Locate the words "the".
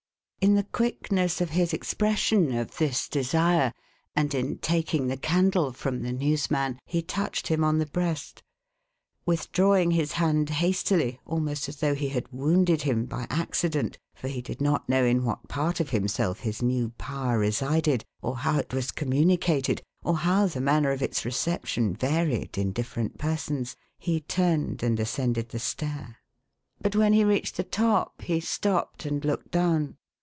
0.57-0.69, 5.05-5.15, 6.01-6.11, 7.77-7.85, 20.47-20.59, 25.49-25.59, 27.57-27.63